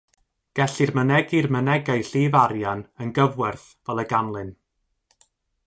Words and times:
Gellir 0.59 0.91
mynegi'r 0.99 1.47
mynegai 1.55 1.97
llif 2.09 2.33
arian 2.43 2.81
yn 3.05 3.13
gyfwerth 3.19 3.69
fel 3.91 4.03
a 4.05 4.07
ganlyn. 4.15 4.51